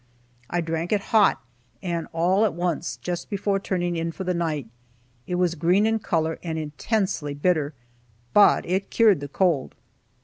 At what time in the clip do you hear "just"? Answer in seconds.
2.97-3.29